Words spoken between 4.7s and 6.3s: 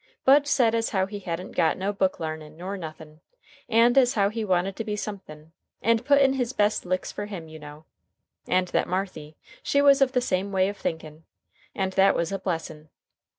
to be somethin', and put